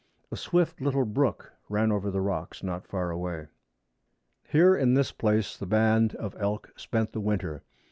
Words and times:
A 0.31 0.35
swift 0.35 0.81
little 0.81 1.05
brook 1.05 1.53
ran 1.69 1.91
over 1.91 2.09
the 2.09 2.21
rocks 2.21 2.63
not 2.63 2.87
far 2.87 3.11
away. 3.11 3.49
Here 4.49 4.75
in 4.75 4.95
this 4.95 5.11
place 5.11 5.55
the 5.55 5.67
band 5.67 6.15
of 6.15 6.35
elk 6.39 6.73
spent 6.75 7.11
the 7.11 7.21
winter. 7.21 7.61